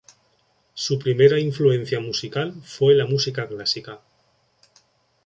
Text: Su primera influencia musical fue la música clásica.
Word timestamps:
Su 0.73 0.97
primera 0.97 1.37
influencia 1.39 1.99
musical 1.99 2.55
fue 2.63 2.95
la 2.95 3.05
música 3.05 3.47
clásica. 3.47 4.01